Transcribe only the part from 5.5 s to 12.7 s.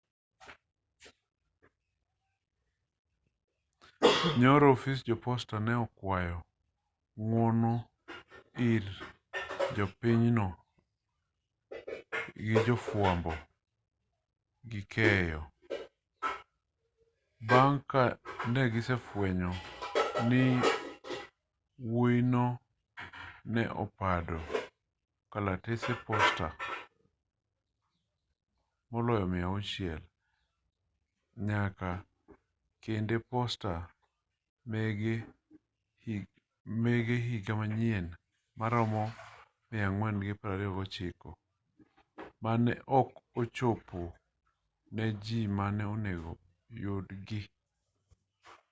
ne okwayo ng'wono ir jopinyno gi